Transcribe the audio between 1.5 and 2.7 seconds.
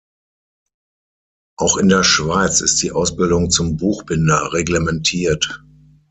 Auch in der Schweiz